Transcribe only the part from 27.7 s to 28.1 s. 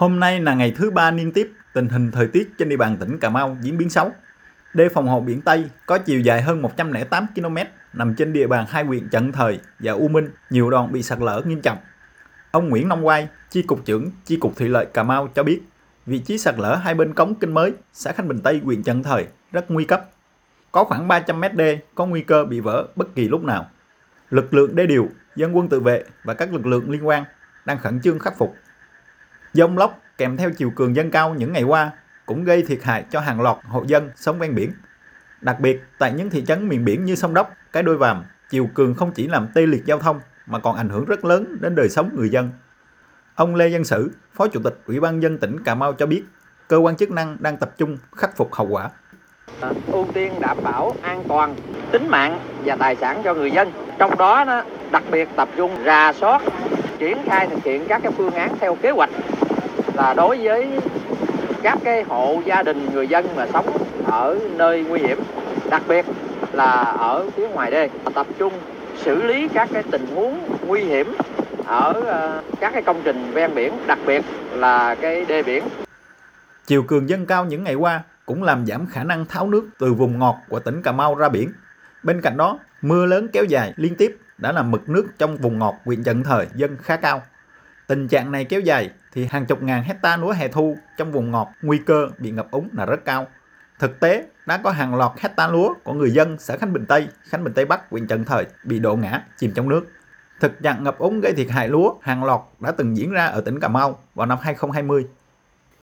khẩn